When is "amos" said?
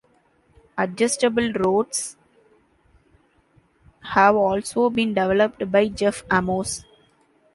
6.31-6.83